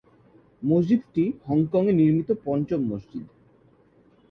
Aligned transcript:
মসজিদটি 0.61 1.23
হংকংয়ে 1.45 1.93
নির্মিত 1.93 2.29
পঞ্চম 2.45 2.81
মসজিদ। 2.91 3.25